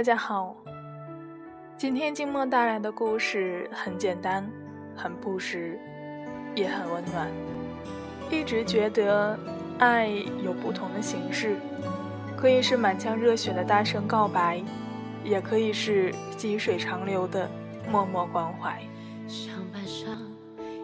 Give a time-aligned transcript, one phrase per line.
[0.00, 0.56] 大家好。
[1.76, 4.50] 今天静默带来的故事很简单，
[4.96, 5.78] 很朴实，
[6.54, 7.28] 也很温暖。
[8.30, 9.38] 一直觉得
[9.78, 10.08] 爱
[10.42, 11.54] 有不同的形式，
[12.34, 14.62] 可以是满腔热血的大声告白，
[15.22, 17.46] 也可以是细水长流的
[17.90, 18.80] 默默关怀。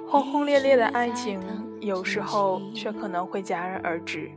[0.07, 1.41] 轰轰烈烈的爱情，
[1.81, 4.31] 有时候却可能会戛然而止。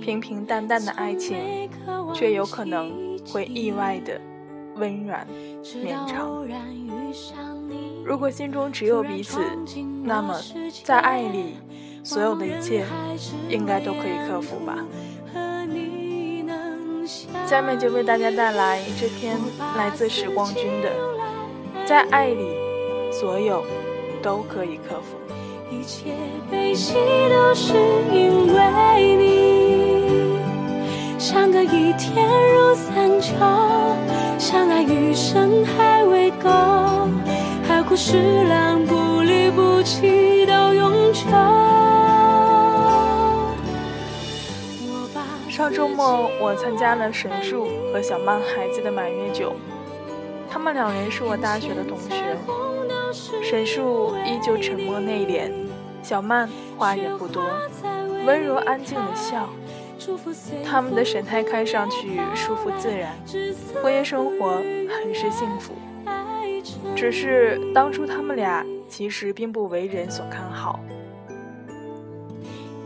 [0.00, 1.68] 平平淡淡的爱情，
[2.14, 4.20] 却有可能会意外的
[4.76, 5.26] 温软
[5.82, 6.46] 绵长。
[8.04, 9.40] 如果心中只有彼此，
[10.02, 10.34] 那么
[10.84, 11.56] 在爱里，
[12.02, 12.84] 所有的一切
[13.48, 14.76] 应该都可以克服吧。
[17.46, 19.36] 下面就为大家带来这篇
[19.76, 20.90] 来自时光君的
[21.86, 22.46] 《在爱里，
[23.12, 23.64] 所有
[24.22, 25.16] 都可以克服》。
[25.72, 26.14] 一切
[26.50, 26.94] 悲喜
[27.28, 27.74] 都是
[28.12, 28.39] 因为你，
[31.32, 33.36] 相隔一天如三秋，
[34.36, 36.48] 相爱余生还未够，
[37.68, 41.22] 海枯石烂不离不弃到永久。
[45.48, 49.52] 上周末我参加了神树和小曼孩子的满月酒，
[50.50, 52.36] 他们两人是我大学的同学。
[53.40, 55.52] 神树依旧沉默内敛，
[56.02, 57.44] 小曼话也不多，
[58.26, 59.48] 温柔安静的笑。
[60.64, 63.12] 他们的神态看上去舒服自然，
[63.82, 65.72] 婚姻生活很是幸福。
[66.94, 70.80] 只是当初他们俩其实并不为人所看好。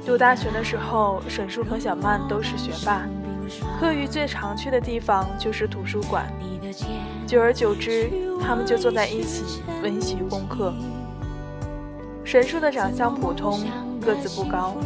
[0.07, 3.07] 读大学的时候，沈树和小曼都是学霸，
[3.81, 6.27] 课余最常去的地方就是图书馆。
[7.27, 8.11] 久而久之，
[8.41, 10.75] 他们就坐在一起温习功课。
[12.23, 13.61] 沈树的长相普通，
[14.01, 14.77] 个子不高，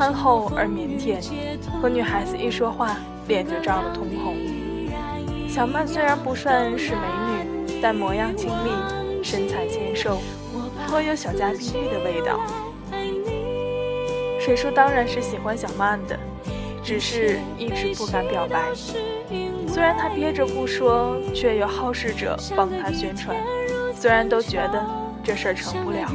[0.00, 1.20] 憨厚而腼腆，
[1.78, 2.96] 和女孩子一说话，
[3.28, 4.34] 脸就涨得通红。
[5.46, 8.70] 小曼虽然不算是美女，但模样清丽，
[9.22, 10.22] 身材纤瘦，
[10.86, 12.40] 颇有小家碧玉的味道。
[14.40, 16.18] 水叔当然是喜欢小曼的，
[16.82, 18.70] 只是一直不敢表白。
[19.68, 23.36] 虽然他憋着不说，却有好事者帮他宣传。
[23.94, 24.82] 虽然都觉得
[25.22, 26.10] 这事儿成不了。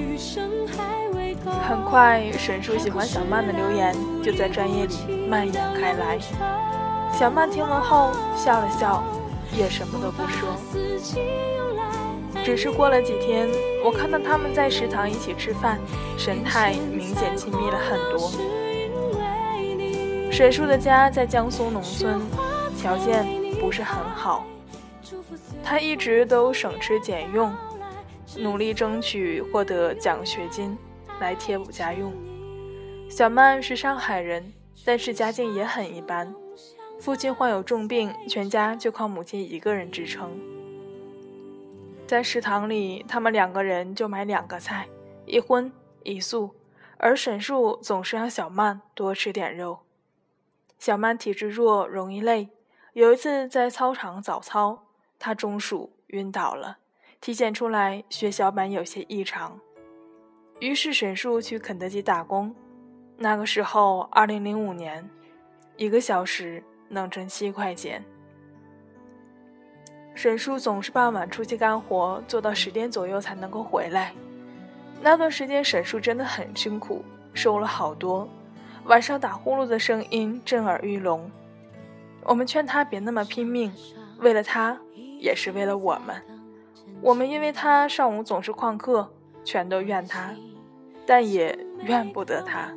[1.67, 4.95] 很快，沈树喜欢小曼的留言就在专业里
[5.29, 6.17] 蔓延开来。
[7.11, 9.03] 小曼听闻后笑了笑，
[9.56, 10.56] 也什么都不说。
[12.44, 13.47] 只是过了几天，
[13.83, 15.79] 我看到他们在食堂一起吃饭，
[16.17, 18.31] 神态明显亲密了很多。
[20.31, 22.22] 沈树的家在江苏农村，
[22.77, 23.25] 条件。
[23.57, 24.45] 不是很好，
[25.63, 27.51] 他一直都省吃俭用，
[28.38, 30.77] 努力争取获得奖学金
[31.19, 32.13] 来贴补家用。
[33.09, 34.53] 小曼是上海人，
[34.83, 36.33] 但是家境也很一般，
[36.99, 40.39] 父亲患有重病，全家就靠母亲一个人支撑。
[42.07, 44.87] 在食堂里，他们两个人就买两个菜，
[45.25, 45.71] 一荤
[46.03, 46.55] 一素，
[46.97, 49.79] 而沈树总是让小曼多吃点肉。
[50.77, 52.49] 小曼体质弱，容易累。
[52.93, 54.83] 有一次在操场早操，
[55.17, 56.77] 他中暑晕倒了，
[57.19, 59.59] 体检出来血小板有些异常，
[60.60, 62.54] 于是沈树去肯德基打工。
[63.18, 65.10] 那个时候，二零零五年，
[65.78, 68.04] 一个小时能挣七块钱。
[70.13, 74.13] 沈树总是傍晚出去干活，做到十点左右才能够回来。
[75.02, 77.04] 那段时间，沈树真的很辛苦，
[77.34, 78.28] 瘦了好多，
[78.86, 81.30] 晚上打呼噜的声音震耳欲聋。
[82.24, 83.72] 我们劝他别那么拼命，
[84.19, 84.80] 为了他，
[85.19, 86.16] 也是为了我们。
[87.02, 89.12] 我们因为他上午总是旷课，
[89.45, 90.36] 全都怨他，
[91.06, 92.74] 但也怨不得他。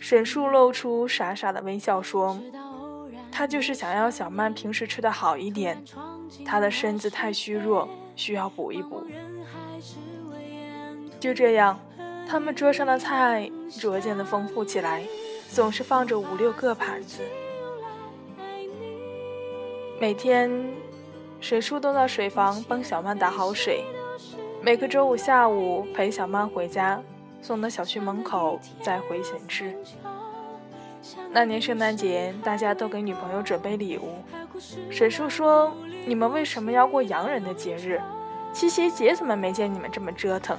[0.00, 2.38] 沈树露出傻傻的微笑说
[3.30, 5.82] ：“他就是想要小曼平时吃的好一点，
[6.44, 9.06] 她的身子太虚弱，需要补一补。”
[11.20, 11.78] 就这样，
[12.28, 13.48] 他们桌上的菜
[13.78, 15.04] 逐渐的丰富起来，
[15.48, 17.22] 总是放着五六个盘子。
[20.00, 20.50] 每天，
[21.40, 23.84] 沈叔都到水房帮小曼打好水。
[24.64, 27.02] 每个周五下午陪小曼回家，
[27.40, 29.74] 送到小区门口再回寝室。
[31.32, 34.14] 那年圣诞节，大家都给女朋友准备礼物。
[34.88, 35.72] 沈叔说
[36.06, 38.00] ：“你们为什么要过洋人的节日？
[38.52, 40.56] 七夕节怎么没见你们这么折腾？”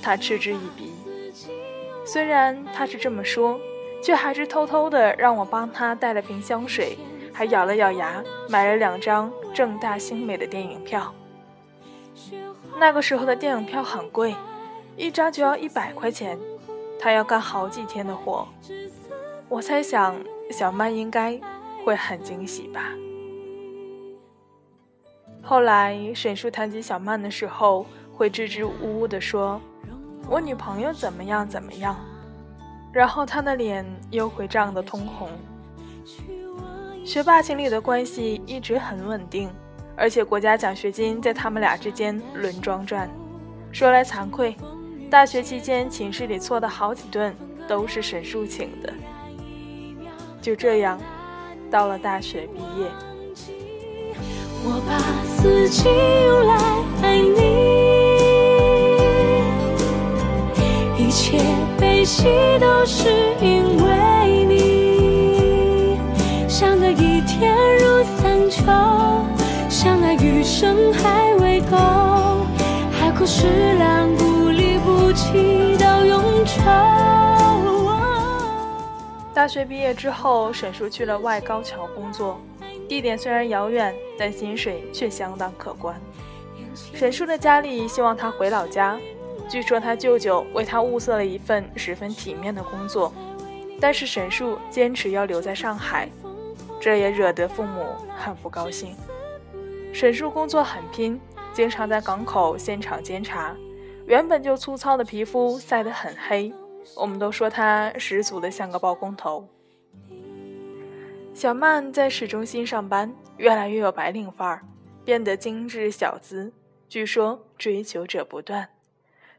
[0.00, 0.92] 他嗤之以鼻。
[2.06, 3.58] 虽然他是这么说，
[4.00, 6.96] 却还是偷偷的让我帮他带了瓶香水，
[7.32, 11.12] 还咬了咬牙买了两张正大星美的电影票。
[12.78, 14.34] 那个时候的电影票很贵，
[14.96, 16.38] 一张就要一百块钱，
[16.98, 18.46] 他要干好几天的活。
[19.48, 20.16] 我猜想
[20.50, 21.40] 小曼应该
[21.84, 22.90] 会很惊喜吧。
[25.42, 29.60] 后来沈叔谈及小曼的时候，会支支吾吾地说
[30.28, 31.96] ：“我女朋友怎么样怎么样。”
[32.92, 35.28] 然后他的脸又会涨得通红。
[37.04, 39.50] 学霸情侣的关系一直很稳定。
[39.96, 43.08] 而且国家奖学金在他们俩之间轮装转。
[43.72, 44.56] 说来惭愧，
[45.10, 47.34] 大学期间寝室里错的好几顿
[47.66, 48.92] 都是沈树请的。
[50.40, 51.00] 就这样，
[51.70, 52.86] 到了大学毕业。
[54.66, 56.54] 我把四季用来
[57.02, 57.18] 爱
[60.96, 61.38] 你，一切
[61.78, 62.24] 悲喜
[62.58, 63.08] 都是
[63.40, 65.98] 因为你。
[66.48, 69.13] 想得一天如三秋。
[70.64, 71.76] 相爱余生还未够，
[72.90, 76.54] 海枯石烂，不离不弃到永久。
[79.34, 82.40] 大学毕业之后，沈叔去了外高桥工作，
[82.88, 86.00] 地点虽然遥远，但薪水却相当可观。
[86.94, 88.98] 沈叔的家里希望他回老家，
[89.50, 93.12] 据说他舅舅为他物色了一份十分体面的工作，
[93.78, 96.08] 但是沈叔坚持要留在上海，
[96.80, 97.84] 这也惹得父母
[98.16, 98.96] 很不高兴。
[99.94, 101.20] 沈叔工作很拼，
[101.52, 103.56] 经常在港口现场监察。
[104.06, 106.52] 原本就粗糙的皮肤晒得很黑，
[106.96, 109.48] 我们都说他十足的像个包工头。
[111.32, 114.62] 小曼在市中心上班，越来越有白领范儿，
[115.04, 116.52] 变得精致小资。
[116.88, 118.70] 据说追求者不断，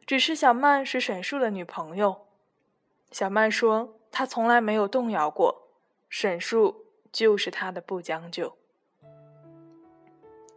[0.05, 2.27] 只是小曼是沈叔的女朋友。
[3.11, 5.67] 小曼说，她从来没有动摇过，
[6.09, 8.55] 沈叔就是她的不将就。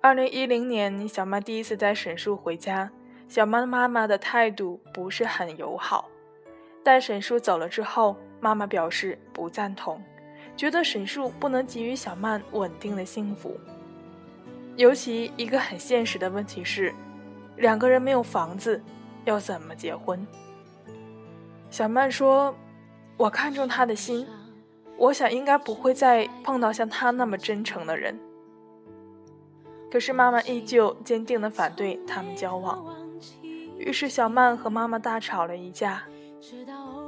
[0.09, 2.91] 二零一零年，小曼第一次带沈叔回家，
[3.29, 6.09] 小曼妈妈的态度不是很友好。
[6.83, 10.03] 但沈叔走了之后，妈妈表示不赞同，
[10.57, 13.55] 觉得沈叔不能给予小曼稳定的幸福。
[14.77, 16.95] 尤其一个很现实的问题是，
[17.59, 18.83] 两个人没有房子，
[19.27, 20.27] 要怎么结婚？
[21.69, 22.57] 小曼说
[23.19, 24.27] ：“我看中他的心，
[24.97, 28.19] 我想应该不会再碰到像他那么真诚的人。”
[29.91, 32.85] 可是妈妈依旧坚定地反对他们交往，
[33.79, 36.03] 于是小曼和妈妈大吵了一架。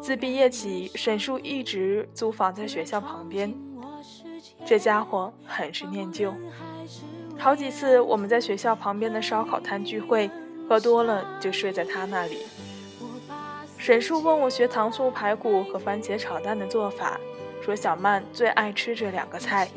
[0.00, 3.54] 自毕业起，沈叔一直租房在学校旁边，
[4.64, 6.32] 这家伙很是念旧。
[7.38, 10.30] 好几次我们在学校旁边的烧烤摊聚会，
[10.68, 12.46] 喝多了就睡在他那里。
[13.78, 17.18] 沈叔问我学糖醋排骨和番茄炒蛋的做法，
[17.62, 19.68] 说小曼最爱吃这两个菜，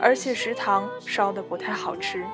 [0.00, 2.24] 而且食堂烧的不太好吃。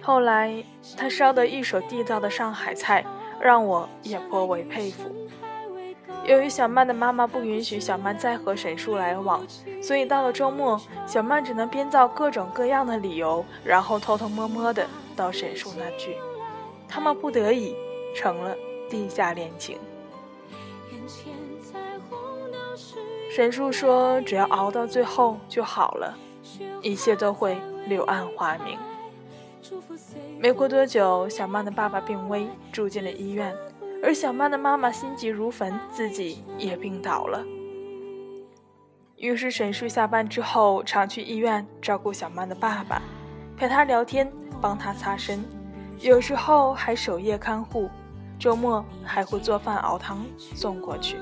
[0.00, 0.62] 后来，
[0.96, 3.04] 他烧的一手地道的上海菜，
[3.40, 5.10] 让我也颇为佩服。
[6.26, 9.46] 由于小曼的妈妈不允许小曼再和沈叔来往，
[9.82, 16.16] 所以到了周末，小曼只能编造各种各样的理由，然后偷偷摸摸的到沈叔那去。
[16.88, 17.74] 他们不得已
[18.14, 18.56] 成了
[18.88, 19.78] 地下恋情。
[23.34, 26.16] 沈叔说：“只要熬到最后就好了，
[26.82, 28.78] 一切都会柳暗花明。”
[30.38, 33.52] 没过多久，小曼的爸爸病危，住进了医院，
[34.04, 37.44] 而小曼的妈妈心急如焚，自己也病倒了。
[39.16, 43.02] 于是沈叔下班之后，常去医院照顾小曼的爸爸，
[43.56, 45.44] 陪他聊天，帮他擦身，
[45.98, 47.90] 有时候还守夜看护，
[48.38, 51.16] 周末还会做饭熬汤送过去。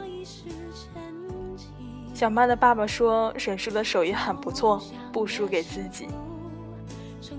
[2.15, 4.81] 小曼的爸爸说，沈叔的手艺很不错，
[5.13, 6.07] 不输给自己。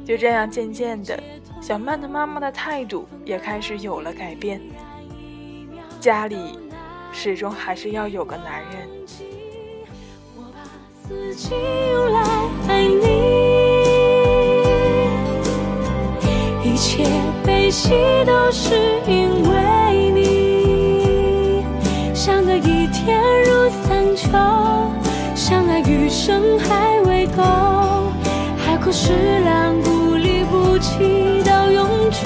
[0.05, 1.21] 就这样，渐渐的，
[1.61, 4.59] 小曼的妈妈的态度也开始有了改变。
[5.99, 6.59] 家里
[7.13, 8.89] 始终还是要有个男人。
[16.63, 17.05] 一切
[17.45, 17.91] 悲喜
[18.25, 18.75] 都是
[19.07, 19.82] 因为
[26.25, 27.43] 生还未够。
[28.57, 32.17] 海枯石烂不离不弃到永久。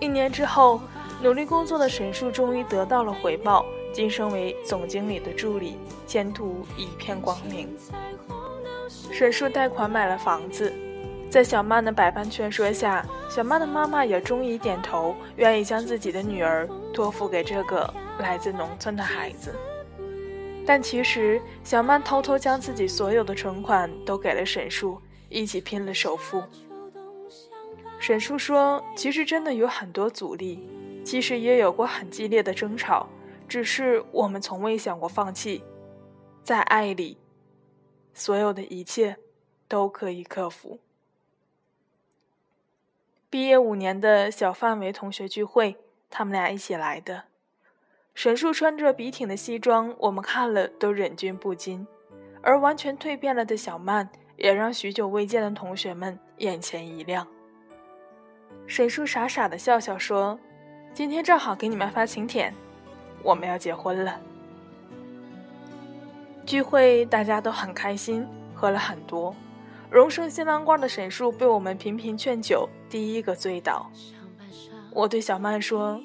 [0.00, 0.82] 一年之后，
[1.22, 7.74] 努力工作的沈树终于得到了回报，晋升为总经理的助理，前途一片光明。
[9.10, 10.70] 沈树贷款买了房子，
[11.30, 19.54] 在小曼的百般劝说下，小曼的妈妈也终于点头，愿意将自己的女儿托付给这个来自农村的孩子。
[20.68, 26.44] 但其实，小曼偷偷将自己所有的存款都给了沈树，一起拼了首付。
[27.98, 30.62] 沈树说：“其实真的有很多阻力，
[31.02, 33.08] 其实也有过很激烈的争吵，
[33.48, 35.64] 只是我们从未想过放弃。
[36.42, 37.16] 在爱里，
[38.12, 39.16] 所有的一切
[39.68, 40.80] 都可以克服。”
[43.30, 45.78] 毕业五年的小范围同学聚会，
[46.10, 47.24] 他们俩一起来的。
[48.18, 51.86] 沈树穿着笔挺的西装，我们看了都忍俊不禁；
[52.42, 57.24] 而完全蜕变了的小曼，也让许久未见的同学们眼前一亮。
[58.66, 60.36] 沈树傻傻的笑笑说
[60.92, 62.52] ：“今天正好给你们发请帖，
[63.22, 64.20] 我们要结婚了。”
[66.44, 69.32] 聚会大家都很开心，喝了很多。
[69.88, 73.88] 荣升新郎官的沈树被我们频频劝酒，第一个醉倒。
[74.90, 76.02] 我对小曼说：“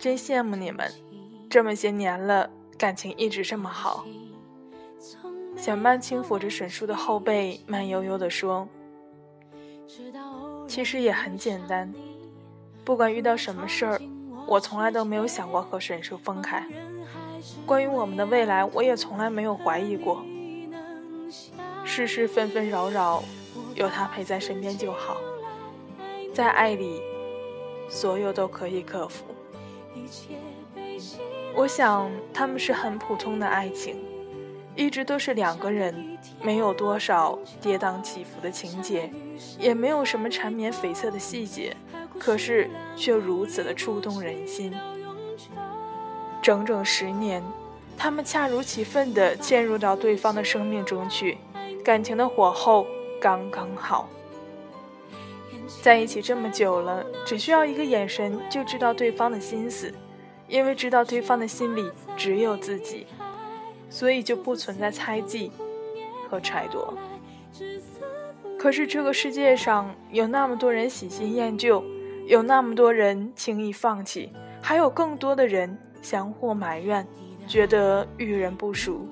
[0.00, 0.90] 真羡慕你们。”
[1.50, 4.06] 这么些年了，感情一直这么好。
[5.56, 8.68] 小曼轻抚着沈叔的后背，慢悠悠地说
[10.68, 11.92] ：“其实也很简单，
[12.84, 14.00] 不管遇到什么事儿，
[14.46, 16.64] 我从来都没有想过和沈叔分开。
[17.66, 20.24] 关于我们的未来，我也从来没有怀疑过。
[21.84, 23.24] 世事纷纷扰扰，
[23.74, 25.16] 有他陪在身边就好。
[26.32, 27.02] 在爱里，
[27.88, 29.24] 所有都可以克服。”
[29.92, 30.36] 一切
[30.72, 30.96] 被
[31.54, 33.96] 我想他们是很普通的爱情，
[34.74, 39.10] 一直都是两个人，没有多少跌宕起伏的情节，
[39.58, 41.76] 也没有什么缠绵悱恻的细节，
[42.18, 44.72] 可是却如此的触动人心。
[46.40, 47.42] 整整十年，
[47.98, 51.36] 他们恰如其分地嵌入到对方的生命中去，
[51.84, 52.86] 感情的火候
[53.20, 54.08] 刚刚好。
[55.82, 59.92] 在一起这么久了，只需要一个眼神就知道对方的心思。
[60.50, 63.06] 因为知道对方的心里只有自己，
[63.88, 65.52] 所以就不存在猜忌
[66.28, 66.92] 和揣度。
[68.58, 71.82] 可是这个世界上有那么多人喜新厌旧，
[72.26, 77.06] 有那么多人轻易放弃，还有更多的人相互埋怨，
[77.46, 79.08] 觉得遇人不淑。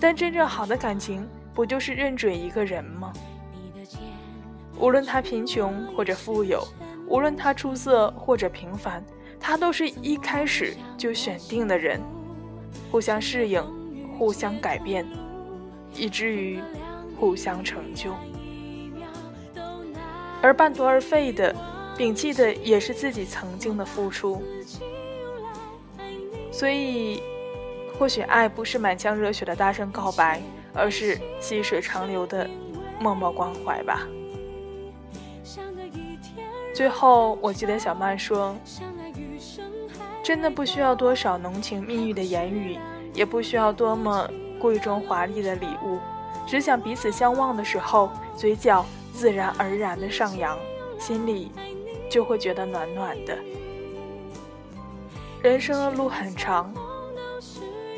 [0.00, 3.12] 但真正好的感情，不就是认准一个人吗？
[4.80, 6.66] 无论他贫穷或者富有，
[7.06, 9.02] 无论他出色或者平凡。
[9.40, 12.00] 他都是一开始就选定的人，
[12.92, 13.64] 互相适应，
[14.18, 15.04] 互相改变，
[15.94, 16.60] 以至于
[17.18, 18.14] 互相成就。
[20.42, 21.54] 而半途而废的，
[21.96, 24.42] 摒弃的也是自己曾经的付出。
[26.52, 27.22] 所以，
[27.98, 30.40] 或许爱不是满腔热血的大声告白，
[30.74, 32.48] 而是细水长流的
[32.98, 34.06] 默默关怀吧。
[36.74, 38.54] 最后，我记得小曼说。
[40.22, 42.78] 真的不需要多少浓情蜜意的言语，
[43.14, 45.98] 也不需要多么贵重华丽的礼物，
[46.46, 50.58] 只想彼此相望的时候，嘴角自然而然的上扬，
[50.98, 51.50] 心里
[52.10, 53.36] 就会觉得暖暖的。
[55.42, 56.72] 人生的路很长，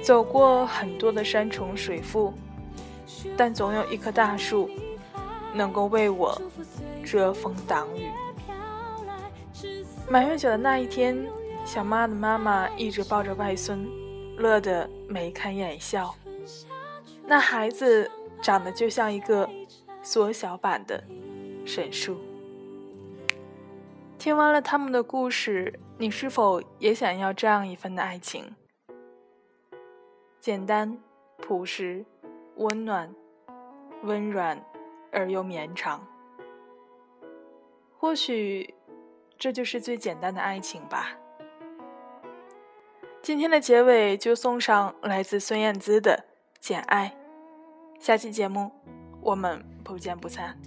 [0.01, 2.33] 走过很多的山重水复，
[3.37, 4.71] 但总有一棵大树，
[5.53, 6.41] 能够为我
[7.05, 8.09] 遮风挡雨。
[10.09, 11.19] 满月酒的那一天。
[11.65, 13.89] 小妈的妈妈一直抱着外孙，
[14.37, 16.15] 乐得眉开眼笑。
[17.25, 18.11] 那孩子
[18.43, 19.49] 长得就像一个
[20.03, 21.03] 缩小版的
[21.65, 22.21] 沈树。
[24.19, 28.55] 听完了他们的故事，你是否也想要这样一份的爱情？
[30.39, 30.99] 简单、
[31.39, 32.05] 朴实、
[32.57, 33.13] 温暖、
[34.03, 34.63] 温软
[35.11, 36.07] 而又绵长。
[37.97, 38.75] 或许，
[39.39, 41.17] 这就是最简单的爱情吧。
[43.23, 46.13] 今天的结尾就送上来自孙燕姿的
[46.59, 47.15] 《简爱》，
[48.05, 48.69] 下期节目
[49.21, 50.59] 我们不见不散。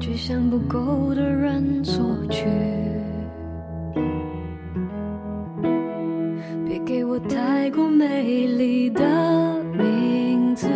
[0.00, 2.46] 去向不够的人索取，
[6.66, 10.68] 别给我太过美丽的名字，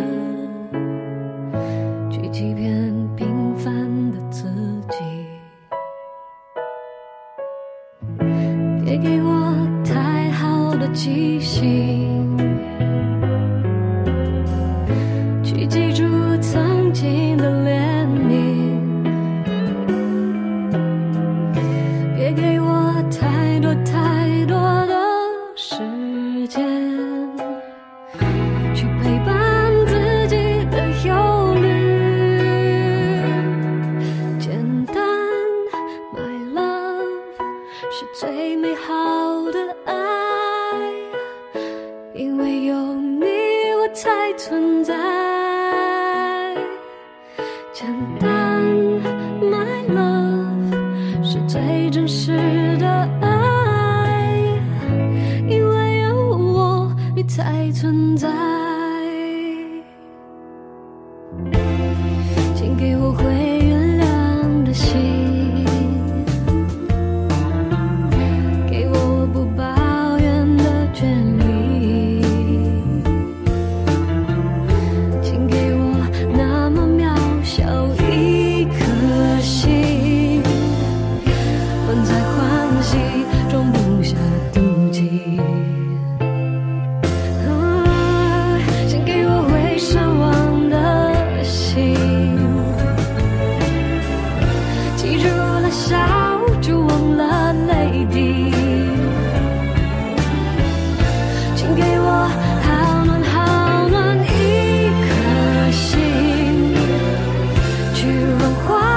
[108.67, 108.90] 花。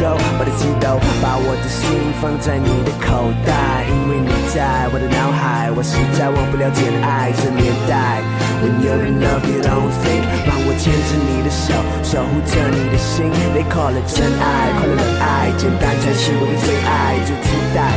[0.00, 1.84] 够，我的祈祷，把我的心
[2.20, 8.24] 放在你的口袋，因为你在我的脑海，我实在忘不了简爱这年代。
[8.64, 10.24] When you're in love, you don't think。
[10.48, 13.28] 让我牵着你的手，守护着你的心。
[13.52, 17.92] They call it 真爱，快乐的爱，简单才是我的最爱，最期待，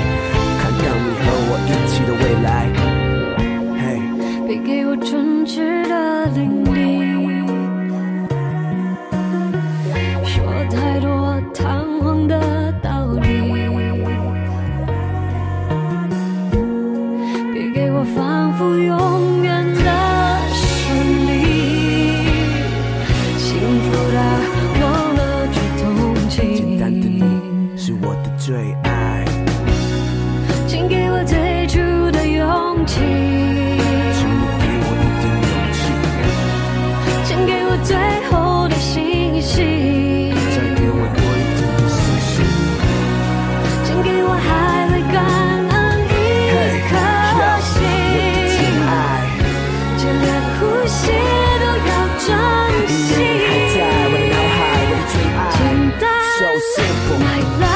[0.60, 2.68] 看到你和我一起的未来。
[3.80, 4.04] Hey，
[4.46, 7.13] 别给我纯洁的定义。
[57.20, 57.73] 爱了。